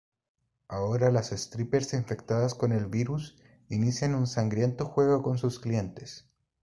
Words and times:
Ahora, 0.67 1.11
las 1.11 1.29
strippers, 1.29 1.93
infectadas 1.93 2.55
con 2.55 2.71
el 2.71 2.87
virus, 2.87 3.37
inician 3.69 4.15
un 4.15 4.25
sangriento 4.25 4.87
juego 4.87 5.21
con 5.21 5.37
sus 5.37 5.59
clientes. 5.59 6.27